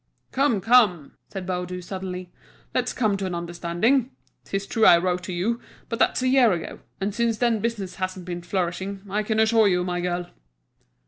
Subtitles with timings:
[0.31, 2.31] "Come, come," said Baudu suddenly,
[2.73, 4.09] "let's come to an understanding.
[4.45, 7.97] 'Tis true I wrote to you, but that's a year ago, and since then business
[7.97, 10.31] hasn't been flourishing, I can assure you, my girl."